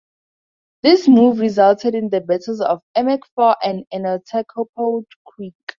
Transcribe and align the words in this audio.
This 0.81 1.07
move 1.07 1.37
resulted 1.37 1.93
in 1.93 2.09
the 2.09 2.21
Battles 2.21 2.59
of 2.59 2.81
Emuckfaw 2.97 3.57
and 3.61 3.85
Enotachopo 3.93 5.03
Creek. 5.27 5.53